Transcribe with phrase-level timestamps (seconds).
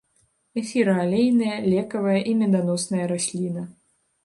[0.61, 3.71] Эфіраалейная, лекавая і меданосная расліна.